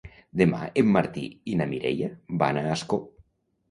Demà 0.41 0.61
en 0.83 0.89
Martí 0.95 1.27
i 1.53 1.59
na 1.61 1.71
Mireia 1.77 2.11
van 2.45 2.63
a 2.67 2.69
Ascó. 2.77 3.05